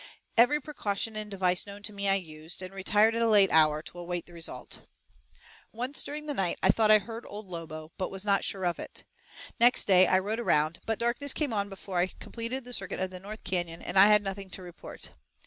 Every 0.35 0.59
precaution 0.59 1.15
and 1.15 1.29
device 1.29 1.67
known 1.67 1.83
to 1.83 1.93
me 1.93 2.09
I 2.09 2.15
used, 2.15 2.63
and 2.63 2.73
retired 2.73 3.13
at 3.13 3.21
a 3.21 3.27
late 3.29 3.51
hour 3.51 3.83
to 3.83 3.99
await 3.99 4.25
the 4.25 4.33
result. 4.33 4.81
Once 5.71 6.03
during 6.03 6.25
the 6.25 6.33
night 6.33 6.57
I 6.63 6.71
thought 6.71 6.89
I 6.89 6.97
heard 6.97 7.23
Old 7.27 7.45
Lobo, 7.45 7.91
but 7.99 8.09
was 8.09 8.25
not 8.25 8.43
sure 8.43 8.65
of 8.65 8.79
it. 8.79 9.03
Next 9.59 9.85
day 9.85 10.07
I 10.07 10.17
rode 10.17 10.39
around, 10.39 10.79
but 10.87 10.97
darkness 10.97 11.33
came 11.35 11.53
on 11.53 11.69
before 11.69 11.99
I 11.99 12.13
completed 12.19 12.63
the 12.63 12.73
circuit 12.73 12.99
of 12.99 13.11
the 13.11 13.19
north 13.19 13.43
canon, 13.43 13.83
and 13.83 13.95
I 13.95 14.07
had 14.07 14.23
nothing 14.23 14.49
to 14.49 14.63
report. 14.63 15.11